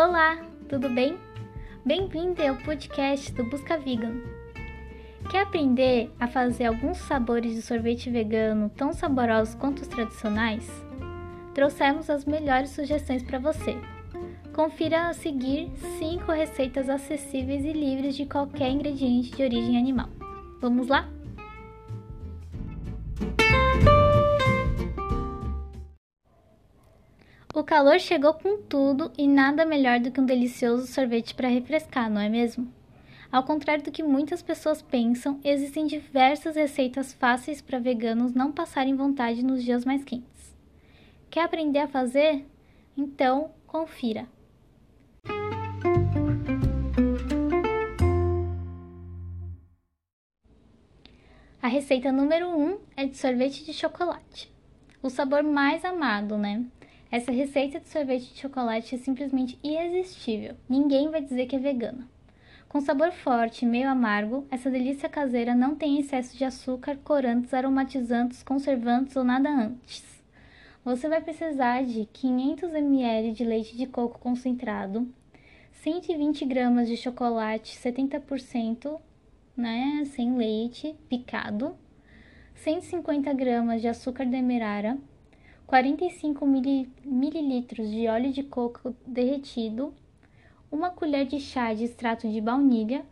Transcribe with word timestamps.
Olá, 0.00 0.38
tudo 0.68 0.88
bem? 0.88 1.18
Bem-vindo 1.84 2.40
ao 2.46 2.54
podcast 2.54 3.32
do 3.32 3.42
Busca 3.42 3.76
Vegan. 3.76 4.14
Quer 5.28 5.42
aprender 5.42 6.08
a 6.20 6.28
fazer 6.28 6.66
alguns 6.66 6.98
sabores 6.98 7.52
de 7.52 7.60
sorvete 7.60 8.08
vegano 8.08 8.70
tão 8.76 8.92
saborosos 8.92 9.56
quanto 9.56 9.80
os 9.80 9.88
tradicionais? 9.88 10.70
Trouxemos 11.52 12.08
as 12.08 12.24
melhores 12.24 12.70
sugestões 12.70 13.24
para 13.24 13.40
você. 13.40 13.76
Confira 14.54 15.08
a 15.08 15.14
seguir 15.14 15.68
5 15.98 16.30
receitas 16.30 16.88
acessíveis 16.88 17.64
e 17.64 17.72
livres 17.72 18.14
de 18.14 18.24
qualquer 18.24 18.70
ingrediente 18.70 19.32
de 19.32 19.42
origem 19.42 19.76
animal. 19.76 20.08
Vamos 20.60 20.86
lá? 20.86 21.08
O 27.58 27.64
calor 27.64 27.98
chegou 27.98 28.34
com 28.34 28.62
tudo 28.62 29.10
e 29.18 29.26
nada 29.26 29.66
melhor 29.66 29.98
do 29.98 30.12
que 30.12 30.20
um 30.20 30.24
delicioso 30.24 30.86
sorvete 30.86 31.34
para 31.34 31.48
refrescar, 31.48 32.08
não 32.08 32.20
é 32.20 32.28
mesmo? 32.28 32.72
Ao 33.32 33.42
contrário 33.42 33.82
do 33.82 33.90
que 33.90 34.00
muitas 34.00 34.40
pessoas 34.40 34.80
pensam, 34.80 35.40
existem 35.42 35.84
diversas 35.84 36.54
receitas 36.54 37.12
fáceis 37.12 37.60
para 37.60 37.80
veganos 37.80 38.32
não 38.32 38.52
passarem 38.52 38.94
vontade 38.94 39.42
nos 39.42 39.64
dias 39.64 39.84
mais 39.84 40.04
quentes. 40.04 40.56
Quer 41.28 41.40
aprender 41.40 41.80
a 41.80 41.88
fazer? 41.88 42.46
Então, 42.96 43.50
confira! 43.66 44.28
A 51.60 51.66
receita 51.66 52.12
número 52.12 52.50
1 52.50 52.62
um 52.62 52.78
é 52.96 53.04
de 53.04 53.16
sorvete 53.16 53.64
de 53.64 53.72
chocolate. 53.72 54.48
O 55.02 55.10
sabor 55.10 55.42
mais 55.42 55.84
amado, 55.84 56.38
né? 56.38 56.64
Essa 57.10 57.32
receita 57.32 57.80
de 57.80 57.88
sorvete 57.88 58.34
de 58.34 58.40
chocolate 58.40 58.94
é 58.94 58.98
simplesmente 58.98 59.58
irresistível. 59.64 60.54
Ninguém 60.68 61.10
vai 61.10 61.22
dizer 61.22 61.46
que 61.46 61.56
é 61.56 61.58
vegana. 61.58 62.06
Com 62.68 62.82
sabor 62.82 63.12
forte 63.12 63.64
e 63.64 63.68
meio 63.68 63.88
amargo, 63.88 64.46
essa 64.50 64.70
delícia 64.70 65.08
caseira 65.08 65.54
não 65.54 65.74
tem 65.74 65.98
excesso 65.98 66.36
de 66.36 66.44
açúcar, 66.44 66.98
corantes, 66.98 67.54
aromatizantes, 67.54 68.42
conservantes 68.42 69.16
ou 69.16 69.24
nada 69.24 69.48
antes. 69.48 70.22
Você 70.84 71.08
vai 71.08 71.22
precisar 71.22 71.82
de 71.82 72.04
500 72.12 72.74
ml 72.74 73.32
de 73.32 73.42
leite 73.42 73.74
de 73.74 73.86
coco 73.86 74.18
concentrado, 74.18 75.08
120 75.72 76.44
gramas 76.44 76.88
de 76.88 76.96
chocolate 76.98 77.74
70%, 77.78 79.00
né, 79.56 80.04
sem 80.14 80.36
leite, 80.36 80.94
picado, 81.08 81.74
150 82.56 83.32
gramas 83.32 83.80
de 83.80 83.88
açúcar 83.88 84.26
demerara, 84.26 84.98
45 85.68 86.46
mililitros 87.04 87.90
de 87.90 88.08
óleo 88.08 88.32
de 88.32 88.42
coco 88.42 88.96
derretido, 89.06 89.92
uma 90.72 90.88
colher 90.88 91.26
de 91.26 91.38
chá 91.38 91.74
de 91.74 91.84
extrato 91.84 92.26
de 92.26 92.40
baunilha 92.40 93.04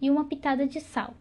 e 0.00 0.08
uma 0.08 0.24
pitada 0.24 0.68
de 0.68 0.80
sal. 0.80 1.14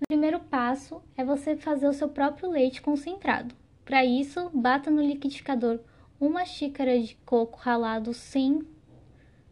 O 0.00 0.06
primeiro 0.06 0.38
passo 0.38 1.02
é 1.16 1.24
você 1.24 1.56
fazer 1.56 1.88
o 1.88 1.92
seu 1.92 2.08
próprio 2.08 2.48
leite 2.48 2.80
concentrado. 2.80 3.52
Para 3.84 4.04
isso, 4.04 4.48
bata 4.54 4.92
no 4.92 5.02
liquidificador 5.02 5.80
uma 6.20 6.44
xícara 6.44 6.96
de 7.00 7.16
coco 7.26 7.58
ralado 7.58 8.14
sem 8.14 8.62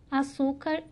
açúcar 0.08 0.84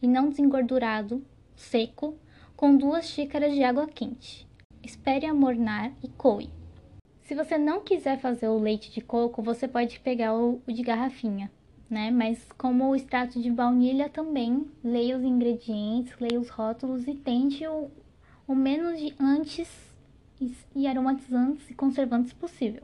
e 0.00 0.08
não 0.08 0.30
desengordurado, 0.30 1.22
seco, 1.54 2.16
com 2.56 2.74
duas 2.74 3.04
xícaras 3.04 3.52
de 3.52 3.62
água 3.62 3.86
quente. 3.86 4.48
Espere 4.82 5.26
amornar 5.26 5.92
e 6.02 6.08
coe. 6.08 6.63
Se 7.24 7.34
você 7.34 7.56
não 7.56 7.80
quiser 7.80 8.20
fazer 8.20 8.48
o 8.48 8.58
leite 8.58 8.92
de 8.92 9.00
coco, 9.00 9.42
você 9.42 9.66
pode 9.66 9.98
pegar 9.98 10.34
o, 10.34 10.60
de 10.66 10.82
garrafinha, 10.82 11.50
né? 11.88 12.10
Mas 12.10 12.46
como 12.58 12.90
o 12.90 12.94
extrato 12.94 13.40
de 13.40 13.50
baunilha 13.50 14.10
também, 14.10 14.70
leia 14.84 15.16
os 15.16 15.24
ingredientes, 15.24 16.18
leia 16.20 16.38
os 16.38 16.50
rótulos 16.50 17.08
e 17.08 17.14
tente 17.14 17.66
o, 17.66 17.90
o 18.46 18.54
menos 18.54 19.00
de 19.00 19.14
antes 19.18 19.70
e 20.76 20.86
aromatizantes 20.86 21.70
e 21.70 21.74
conservantes 21.74 22.34
possível. 22.34 22.82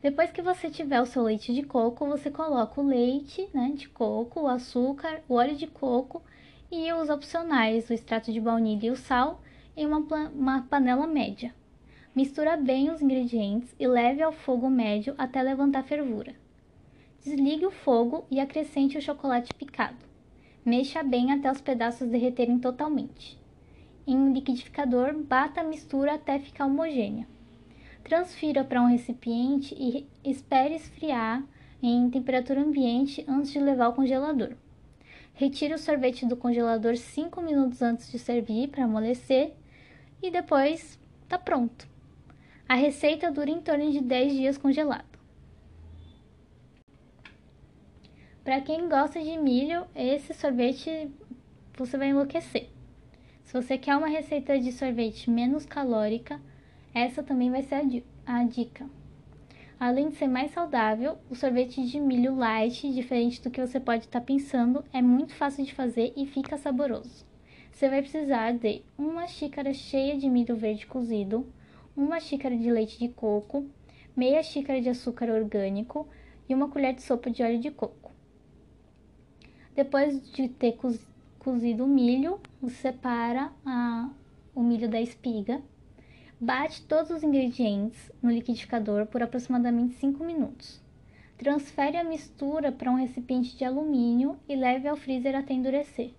Depois 0.00 0.32
que 0.32 0.40
você 0.40 0.70
tiver 0.70 1.02
o 1.02 1.06
seu 1.06 1.22
leite 1.22 1.52
de 1.52 1.62
coco, 1.62 2.06
você 2.06 2.30
coloca 2.30 2.80
o 2.80 2.86
leite 2.86 3.50
né, 3.52 3.72
de 3.76 3.86
coco, 3.86 4.40
o 4.40 4.48
açúcar, 4.48 5.20
o 5.28 5.34
óleo 5.34 5.54
de 5.54 5.66
coco 5.66 6.22
e 6.72 6.90
os 6.90 7.10
opcionais, 7.10 7.90
o 7.90 7.92
extrato 7.92 8.32
de 8.32 8.40
baunilha 8.40 8.86
e 8.86 8.90
o 8.90 8.96
sal, 8.96 9.42
em 9.76 9.86
uma, 9.86 9.98
uma 10.30 10.62
panela 10.62 11.06
média. 11.06 11.54
Mistura 12.12 12.56
bem 12.56 12.90
os 12.90 13.00
ingredientes 13.00 13.72
e 13.78 13.86
leve 13.86 14.20
ao 14.20 14.32
fogo 14.32 14.68
médio 14.68 15.14
até 15.16 15.40
levantar 15.40 15.84
fervura. 15.84 16.34
Desligue 17.22 17.66
o 17.66 17.70
fogo 17.70 18.26
e 18.28 18.40
acrescente 18.40 18.98
o 18.98 19.00
chocolate 19.00 19.54
picado. 19.54 20.04
Mexa 20.64 21.04
bem 21.04 21.30
até 21.30 21.48
os 21.48 21.60
pedaços 21.60 22.08
derreterem 22.08 22.58
totalmente. 22.58 23.38
Em 24.04 24.16
um 24.16 24.32
liquidificador, 24.32 25.16
bata 25.16 25.60
a 25.60 25.64
mistura 25.64 26.14
até 26.14 26.40
ficar 26.40 26.66
homogênea. 26.66 27.28
Transfira 28.02 28.64
para 28.64 28.82
um 28.82 28.88
recipiente 28.88 29.72
e 29.78 30.04
espere 30.24 30.74
esfriar 30.74 31.44
em 31.80 32.10
temperatura 32.10 32.60
ambiente 32.60 33.24
antes 33.28 33.52
de 33.52 33.60
levar 33.60 33.84
ao 33.84 33.92
congelador. 33.92 34.56
Retire 35.32 35.74
o 35.74 35.78
sorvete 35.78 36.26
do 36.26 36.36
congelador 36.36 36.96
5 36.96 37.40
minutos 37.40 37.80
antes 37.82 38.10
de 38.10 38.18
servir 38.18 38.68
para 38.68 38.82
amolecer 38.82 39.52
e 40.20 40.28
depois 40.28 40.98
está 41.22 41.38
pronto. 41.38 41.89
A 42.70 42.76
receita 42.76 43.32
dura 43.32 43.50
em 43.50 43.60
torno 43.60 43.90
de 43.90 44.00
10 44.00 44.32
dias 44.32 44.56
congelado. 44.56 45.18
Para 48.44 48.60
quem 48.60 48.88
gosta 48.88 49.20
de 49.20 49.36
milho, 49.38 49.84
esse 49.92 50.32
sorvete 50.32 51.10
você 51.76 51.98
vai 51.98 52.10
enlouquecer. 52.10 52.70
Se 53.42 53.54
você 53.54 53.76
quer 53.76 53.96
uma 53.96 54.06
receita 54.06 54.56
de 54.56 54.70
sorvete 54.70 55.28
menos 55.28 55.66
calórica, 55.66 56.40
essa 56.94 57.24
também 57.24 57.50
vai 57.50 57.62
ser 57.62 58.04
a 58.24 58.44
dica. 58.44 58.88
Além 59.80 60.10
de 60.10 60.14
ser 60.14 60.28
mais 60.28 60.52
saudável, 60.52 61.18
o 61.28 61.34
sorvete 61.34 61.84
de 61.84 61.98
milho 61.98 62.36
light, 62.36 62.88
diferente 62.92 63.42
do 63.42 63.50
que 63.50 63.60
você 63.60 63.80
pode 63.80 64.04
estar 64.04 64.20
pensando, 64.20 64.84
é 64.92 65.02
muito 65.02 65.34
fácil 65.34 65.64
de 65.64 65.74
fazer 65.74 66.12
e 66.16 66.24
fica 66.24 66.56
saboroso. 66.56 67.26
Você 67.72 67.88
vai 67.88 68.00
precisar 68.00 68.52
de 68.52 68.82
uma 68.96 69.26
xícara 69.26 69.74
cheia 69.74 70.16
de 70.16 70.30
milho 70.30 70.54
verde 70.54 70.86
cozido, 70.86 71.44
uma 71.96 72.20
xícara 72.20 72.56
de 72.56 72.70
leite 72.70 72.98
de 72.98 73.08
coco, 73.08 73.68
meia 74.16 74.42
xícara 74.42 74.80
de 74.80 74.88
açúcar 74.88 75.30
orgânico 75.30 76.08
e 76.48 76.54
uma 76.54 76.68
colher 76.68 76.94
de 76.94 77.02
sopa 77.02 77.30
de 77.30 77.42
óleo 77.42 77.60
de 77.60 77.70
coco. 77.70 78.12
Depois 79.74 80.20
de 80.32 80.48
ter 80.48 80.78
cozido 81.38 81.84
o 81.84 81.88
milho, 81.88 82.40
você 82.60 82.92
separa 82.92 83.52
a, 83.64 84.10
o 84.54 84.62
milho 84.62 84.88
da 84.88 85.00
espiga, 85.00 85.62
bate 86.40 86.82
todos 86.82 87.10
os 87.10 87.22
ingredientes 87.22 88.10
no 88.22 88.30
liquidificador 88.30 89.06
por 89.06 89.22
aproximadamente 89.22 89.94
5 89.94 90.24
minutos. 90.24 90.80
Transfere 91.38 91.96
a 91.96 92.04
mistura 92.04 92.70
para 92.70 92.90
um 92.90 92.96
recipiente 92.96 93.56
de 93.56 93.64
alumínio 93.64 94.38
e 94.48 94.54
leve 94.54 94.88
ao 94.88 94.96
freezer 94.96 95.34
até 95.34 95.54
endurecer. 95.54 96.12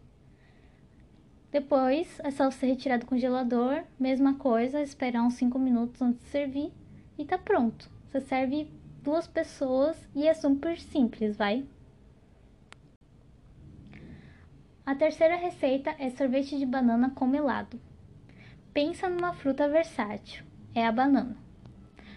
Depois 1.52 2.20
é 2.24 2.32
só 2.32 2.50
você 2.50 2.66
retirar 2.66 2.98
do 2.98 3.06
congelador, 3.06 3.84
mesma 4.00 4.36
coisa, 4.36 4.82
esperar 4.82 5.22
uns 5.22 5.34
5 5.34 5.60
minutos 5.60 6.02
antes 6.02 6.24
de 6.24 6.30
servir 6.30 6.72
e 7.18 7.26
tá 7.26 7.38
pronto. 7.38 7.90
Você 8.10 8.22
serve 8.22 8.72
duas 9.04 9.28
pessoas 9.28 9.98
e 10.16 10.28
é 10.28 10.34
super 10.34 10.80
simples, 10.80 11.36
vai? 11.36 11.66
A 14.86 14.96
terceira 14.96 15.36
receita 15.36 15.94
é 16.00 16.10
sorvete 16.10 16.58
de 16.58 16.66
banana 16.66 17.10
com 17.10 17.28
melado. 17.28 17.80
Pensa 18.74 19.10
numa 19.10 19.34
fruta 19.34 19.68
versátil, 19.68 20.46
é 20.74 20.86
a 20.86 20.92
banana. 20.92 21.36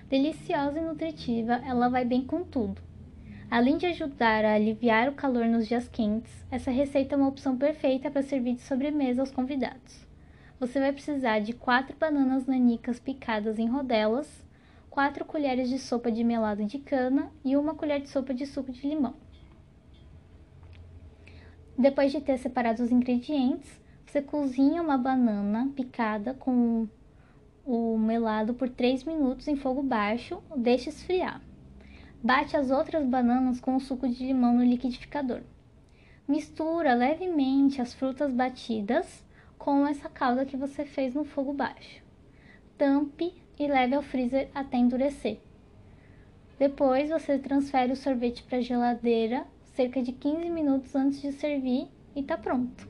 Deliciosa 0.09 0.79
e 0.79 0.85
nutritiva, 0.85 1.55
ela 1.67 1.89
vai 1.89 2.05
bem 2.05 2.25
com 2.25 2.45
tudo. 2.45 2.81
Além 3.55 3.79
de 3.79 3.87
ajudar 3.87 4.45
a 4.45 4.55
aliviar 4.55 5.09
o 5.09 5.13
calor 5.13 5.47
nos 5.47 5.69
dias 5.69 5.87
quentes, 5.87 6.45
essa 6.51 6.73
receita 6.73 7.15
é 7.15 7.17
uma 7.17 7.29
opção 7.29 7.57
perfeita 7.57 8.11
para 8.11 8.21
servir 8.21 8.57
de 8.57 8.63
sobremesa 8.63 9.23
aos 9.23 9.31
convidados. 9.31 10.05
Você 10.59 10.81
vai 10.81 10.93
precisar 10.93 11.39
de 11.39 11.53
4 11.53 11.97
bananas 11.97 12.47
nanicas 12.47 12.99
picadas 12.99 13.57
em 13.57 13.69
rodelas, 13.69 14.45
4 14.91 15.25
colheres 15.25 15.69
de 15.69 15.79
sopa 15.79 16.11
de 16.11 16.25
melado 16.25 16.65
de 16.65 16.81
cana 16.81 17.31
e 17.45 17.57
uma 17.57 17.77
colher 17.77 18.01
de 18.01 18.09
sopa 18.09 18.35
de 18.35 18.45
suco 18.45 18.73
de 18.73 18.89
limão. 18.89 19.15
Depois 21.79 22.11
de 22.11 22.21
ter 22.21 22.39
separado 22.39 22.83
os 22.83 22.91
ingredientes, 22.91 23.81
você 24.05 24.21
cozinha 24.21 24.83
uma 24.83 24.99
banana 24.99 25.71
picada 25.77 26.35
com 26.35 26.89
o 27.65 27.97
melado 27.99 28.53
por 28.53 28.69
3 28.69 29.05
minutos 29.05 29.47
em 29.47 29.55
fogo 29.55 29.81
baixo, 29.81 30.43
deixe 30.57 30.89
esfriar. 30.89 31.41
Bate 32.25 32.57
as 32.57 32.71
outras 32.71 33.05
bananas 33.05 33.61
com 33.61 33.77
o 33.77 33.81
suco 33.81 34.09
de 34.09 34.25
limão 34.25 34.55
no 34.55 34.65
liquidificador. 34.65 35.43
Mistura 36.27 36.95
levemente 36.95 37.83
as 37.83 37.93
frutas 37.93 38.33
batidas 38.33 39.23
com 39.59 39.87
essa 39.87 40.09
calda 40.09 40.47
que 40.47 40.57
você 40.57 40.87
fez 40.87 41.15
no 41.15 41.27
fogo 41.27 41.53
baixo. 41.53 42.03
Tampe 42.79 43.35
e 43.59 43.67
leve 43.67 43.95
ao 43.95 44.01
freezer 44.01 44.49
até 44.55 44.79
endurecer. 44.79 45.39
Depois 46.59 47.11
você 47.11 47.39
transfere 47.39 47.93
o 47.93 47.97
sorvete 47.97 48.43
para 48.43 48.57
a 48.57 48.63
geladeira 48.63 49.47
cerca 49.75 50.03
de 50.03 50.13
15 50.13 50.49
minutos 50.49 50.97
antes 50.97 51.21
de 51.21 51.31
servir 51.31 51.89
e 52.17 52.23
tá 52.23 52.39
pronto. 52.39 52.89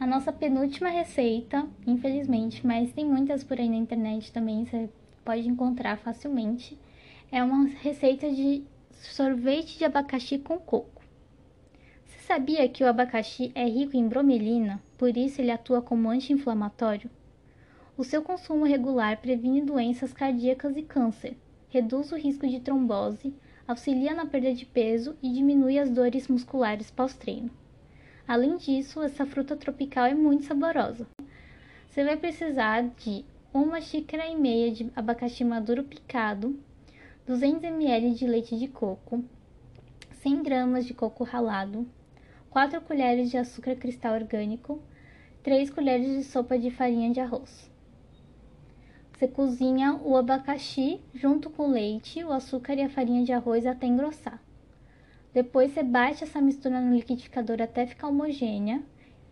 A 0.00 0.06
nossa 0.06 0.32
penúltima 0.32 0.88
receita, 0.88 1.68
infelizmente, 1.86 2.66
mas 2.66 2.94
tem 2.94 3.04
muitas 3.04 3.44
por 3.44 3.60
aí 3.60 3.68
na 3.68 3.76
internet 3.76 4.32
também, 4.32 4.64
você 4.64 4.88
pode 5.24 5.48
encontrar 5.48 5.98
facilmente, 5.98 6.78
é 7.30 7.42
uma 7.42 7.66
receita 7.66 8.30
de 8.30 8.62
sorvete 8.92 9.78
de 9.78 9.84
abacaxi 9.84 10.38
com 10.38 10.58
coco. 10.58 11.02
Você 12.04 12.18
sabia 12.20 12.68
que 12.68 12.84
o 12.84 12.88
abacaxi 12.88 13.50
é 13.54 13.64
rico 13.64 13.96
em 13.96 14.08
bromelina, 14.08 14.82
por 14.98 15.16
isso 15.16 15.40
ele 15.40 15.50
atua 15.50 15.80
como 15.80 16.10
anti-inflamatório? 16.10 17.10
O 17.96 18.04
seu 18.04 18.22
consumo 18.22 18.64
regular 18.64 19.20
previne 19.20 19.60
doenças 19.60 20.12
cardíacas 20.12 20.76
e 20.76 20.82
câncer, 20.82 21.36
reduz 21.68 22.12
o 22.12 22.16
risco 22.16 22.46
de 22.46 22.60
trombose, 22.60 23.34
auxilia 23.66 24.14
na 24.14 24.26
perda 24.26 24.52
de 24.52 24.66
peso 24.66 25.16
e 25.22 25.32
diminui 25.32 25.78
as 25.78 25.90
dores 25.90 26.28
musculares 26.28 26.90
pós-treino. 26.90 27.50
Além 28.26 28.56
disso, 28.56 29.02
essa 29.02 29.26
fruta 29.26 29.56
tropical 29.56 30.06
é 30.06 30.14
muito 30.14 30.44
saborosa. 30.44 31.06
Você 31.88 32.04
vai 32.04 32.16
precisar 32.16 32.82
de 32.82 33.24
uma 33.54 33.82
xícara 33.82 34.26
e 34.26 34.34
meia 34.34 34.72
de 34.72 34.90
abacaxi 34.96 35.44
maduro 35.44 35.84
picado, 35.84 36.58
200 37.26 37.64
ml 37.64 38.14
de 38.14 38.26
leite 38.26 38.58
de 38.58 38.66
coco, 38.66 39.22
100 40.22 40.42
gramas 40.42 40.86
de 40.86 40.94
coco 40.94 41.22
ralado, 41.22 41.86
4 42.48 42.80
colheres 42.80 43.30
de 43.30 43.36
açúcar 43.36 43.76
cristal 43.76 44.14
orgânico, 44.14 44.80
3 45.42 45.68
colheres 45.68 46.16
de 46.16 46.24
sopa 46.24 46.58
de 46.58 46.70
farinha 46.70 47.12
de 47.12 47.20
arroz. 47.20 47.70
Você 49.12 49.28
cozinha 49.28 50.00
o 50.02 50.16
abacaxi 50.16 51.02
junto 51.12 51.50
com 51.50 51.68
o 51.68 51.72
leite, 51.72 52.24
o 52.24 52.32
açúcar 52.32 52.74
e 52.74 52.82
a 52.82 52.88
farinha 52.88 53.22
de 53.22 53.32
arroz 53.32 53.66
até 53.66 53.86
engrossar. 53.86 54.42
Depois 55.34 55.72
você 55.72 55.82
bate 55.82 56.24
essa 56.24 56.40
mistura 56.40 56.80
no 56.80 56.94
liquidificador 56.94 57.60
até 57.60 57.86
ficar 57.86 58.08
homogênea 58.08 58.82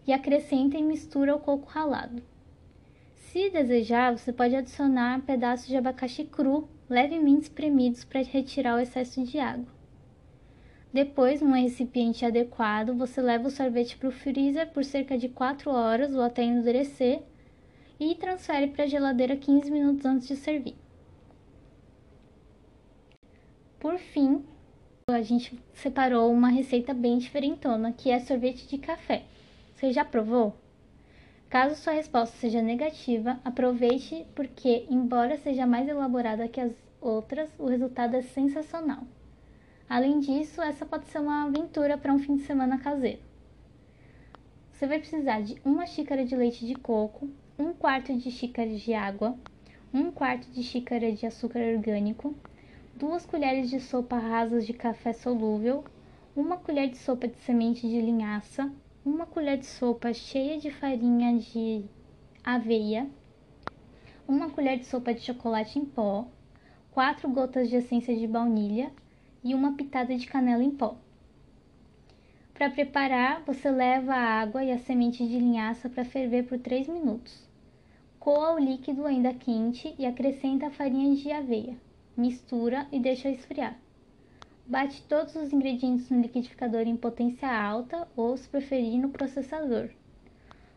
e 0.07 0.13
acrescenta 0.13 0.77
e 0.77 0.83
mistura 0.83 1.35
o 1.35 1.41
coco 1.41 1.67
ralado. 1.67 2.23
Se 3.33 3.49
desejar, 3.49 4.19
você 4.19 4.33
pode 4.33 4.57
adicionar 4.57 5.23
pedaços 5.23 5.69
de 5.69 5.77
abacaxi 5.77 6.25
cru 6.25 6.69
levemente 6.89 7.43
espremidos 7.43 8.03
para 8.03 8.25
retirar 8.25 8.75
o 8.75 8.81
excesso 8.81 9.23
de 9.23 9.39
água. 9.39 9.73
Depois, 10.93 11.41
num 11.41 11.53
recipiente 11.53 12.25
adequado, 12.25 12.93
você 12.93 13.23
leva 13.23 13.47
o 13.47 13.51
sorvete 13.51 13.97
para 13.97 14.09
o 14.09 14.11
freezer 14.11 14.73
por 14.73 14.85
cerca 14.85 15.17
de 15.17 15.29
4 15.29 15.71
horas 15.71 16.13
ou 16.13 16.23
até 16.23 16.43
endurecer 16.43 17.23
e 18.01 18.17
transfere 18.17 18.67
para 18.67 18.83
a 18.83 18.89
geladeira 18.89 19.37
15 19.37 19.71
minutos 19.71 20.05
antes 20.05 20.27
de 20.27 20.35
servir. 20.35 20.75
Por 23.79 23.97
fim, 23.97 24.45
a 25.09 25.23
gente 25.23 25.57
separou 25.73 26.33
uma 26.33 26.49
receita 26.49 26.93
bem 26.93 27.17
diferentona, 27.19 27.93
que 27.93 28.11
é 28.11 28.19
sorvete 28.19 28.67
de 28.67 28.77
café. 28.77 29.23
Você 29.77 29.93
já 29.93 30.05
provou? 30.05 30.60
Caso 31.51 31.75
sua 31.75 31.95
resposta 31.95 32.37
seja 32.37 32.63
negativa, 32.63 33.41
aproveite 33.45 34.25
porque, 34.37 34.87
embora 34.89 35.37
seja 35.37 35.67
mais 35.67 35.89
elaborada 35.89 36.47
que 36.47 36.61
as 36.61 36.73
outras, 37.01 37.51
o 37.59 37.67
resultado 37.67 38.15
é 38.15 38.23
sensacional. 38.23 39.03
Além 39.89 40.21
disso, 40.21 40.63
essa 40.63 40.87
pode 40.87 41.07
ser 41.07 41.19
uma 41.19 41.47
aventura 41.47 41.99
para 41.99 42.13
um 42.13 42.21
fim 42.21 42.37
de 42.37 42.45
semana 42.45 42.79
caseiro. 42.79 43.19
Você 44.71 44.87
vai 44.87 45.01
precisar 45.01 45.41
de 45.41 45.61
uma 45.65 45.87
xícara 45.87 46.25
de 46.25 46.37
leite 46.37 46.65
de 46.65 46.77
coco, 46.77 47.29
um 47.59 47.73
quarto 47.73 48.17
de 48.17 48.31
xícara 48.31 48.71
de 48.71 48.95
água, 48.95 49.37
um 49.93 50.13
quarto 50.13 50.49
de 50.53 50.63
xícara 50.63 51.11
de 51.11 51.27
açúcar 51.27 51.59
orgânico, 51.75 52.33
duas 52.95 53.27
colheres 53.27 53.69
de 53.69 53.81
sopa 53.81 54.17
rasas 54.17 54.65
de 54.65 54.73
café 54.73 55.13
solúvel, 55.13 55.83
uma 56.37 56.59
colher 56.59 56.89
de 56.89 56.99
sopa 56.99 57.27
de 57.27 57.37
semente 57.39 57.89
de 57.89 58.01
linhaça, 58.01 58.73
uma 59.05 59.27
colher 59.27 59.59
de 59.59 59.67
sopa 59.67 60.13
cheia 60.13 60.59
de 60.59 60.71
farinha 60.71 61.39
de 61.39 61.85
aveia, 62.45 63.09
uma 64.27 64.51
colher 64.51 64.79
de 64.79 64.87
sopa 64.87 65.15
de 65.15 65.21
chocolate 65.21 65.79
em 65.79 65.85
pó, 65.85 66.29
quatro 66.91 67.29
gotas 67.29 67.69
de 67.69 67.77
essência 67.77 68.15
de 68.17 68.27
baunilha 68.27 68.91
e 69.43 69.55
uma 69.55 69.75
pitada 69.75 70.17
de 70.17 70.27
canela 70.27 70.63
em 70.63 70.71
pó. 70.71 70.97
Para 72.53 72.71
preparar, 72.71 73.43
você 73.45 73.71
leva 73.71 74.13
a 74.13 74.41
água 74.41 74.63
e 74.63 74.71
a 74.71 74.79
semente 74.79 75.27
de 75.27 75.39
linhaça 75.39 75.89
para 75.89 76.05
ferver 76.05 76.47
por 76.47 76.59
3 76.59 76.89
minutos. 76.89 77.49
Coa 78.19 78.55
o 78.55 78.59
líquido 78.59 79.07
ainda 79.07 79.33
quente 79.33 79.95
e 79.99 80.05
acrescenta 80.05 80.67
a 80.67 80.71
farinha 80.71 81.17
de 81.17 81.33
aveia 81.33 81.77
mistura 82.21 82.87
e 82.93 83.01
deixa 83.01 83.31
esfriar. 83.31 83.79
Bate 84.71 85.03
todos 85.09 85.35
os 85.35 85.53
ingredientes 85.53 86.09
no 86.11 86.21
liquidificador 86.21 86.83
em 86.83 86.97
potência 86.97 87.49
alta 87.53 88.07
ou, 88.15 88.37
se 88.37 88.49
preferir, 88.49 89.01
no 89.01 89.09
processador. 89.09 89.91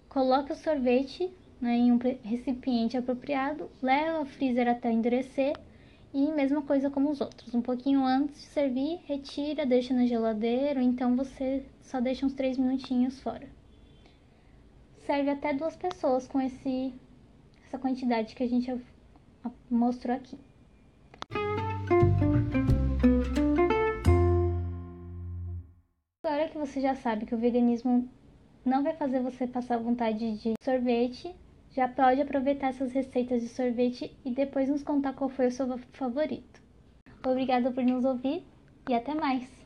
Coloque 0.10 0.52
o 0.52 0.56
sorvete 0.56 1.32
né, 1.62 1.76
em 1.78 1.92
um 1.92 2.00
recipiente 2.24 2.98
apropriado, 2.98 3.70
leva 3.84 4.18
ao 4.18 4.26
freezer 4.26 4.68
até 4.68 4.92
endurecer 4.92 5.56
e 6.12 6.32
mesma 6.32 6.64
coisa 6.64 6.90
como 6.90 7.12
os 7.12 7.22
outros. 7.22 7.54
Um 7.54 7.62
pouquinho 7.62 8.04
antes 8.04 8.42
de 8.42 8.48
servir, 8.48 9.00
retira, 9.06 9.64
deixa 9.64 9.94
na 9.94 10.08
geladeira 10.08 10.80
ou 10.80 10.86
então 10.88 11.16
você 11.16 11.64
só 11.84 12.02
deixa 12.02 12.26
uns 12.26 12.34
3 12.34 12.58
minutinhos 12.58 13.20
fora. 13.20 13.48
Serve 15.06 15.30
até 15.30 15.54
duas 15.54 15.76
pessoas 15.76 16.28
com 16.28 16.42
esse, 16.42 16.92
essa 17.68 17.78
quantidade 17.78 18.34
que 18.34 18.42
a 18.42 18.50
gente 18.50 18.76
mostrou 19.70 20.16
aqui. 20.16 20.40
Que 26.54 26.60
você 26.60 26.80
já 26.80 26.94
sabe 26.94 27.26
que 27.26 27.34
o 27.34 27.38
veganismo 27.38 28.08
não 28.64 28.84
vai 28.84 28.94
fazer 28.94 29.20
você 29.22 29.48
passar 29.48 29.80
vontade 29.80 30.38
de 30.38 30.54
sorvete, 30.64 31.36
já 31.72 31.88
pode 31.88 32.22
aproveitar 32.22 32.68
essas 32.68 32.94
receitas 32.94 33.42
de 33.42 33.48
sorvete 33.48 34.16
e 34.24 34.30
depois 34.30 34.70
nos 34.70 34.84
contar 34.84 35.14
qual 35.14 35.32
foi 35.32 35.48
o 35.48 35.52
seu 35.52 35.68
favorito. 35.94 36.62
Obrigada 37.26 37.72
por 37.72 37.84
nos 37.84 38.06
ouvir 38.06 38.46
e 38.88 38.94
até 38.94 39.16
mais! 39.16 39.63